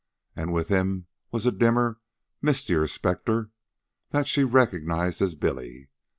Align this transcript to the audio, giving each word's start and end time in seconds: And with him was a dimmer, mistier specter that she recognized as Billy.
And 0.35 0.51
with 0.51 0.69
him 0.69 1.05
was 1.29 1.45
a 1.45 1.51
dimmer, 1.51 1.99
mistier 2.41 2.87
specter 2.87 3.51
that 4.09 4.27
she 4.27 4.43
recognized 4.43 5.21
as 5.21 5.35
Billy. 5.35 5.89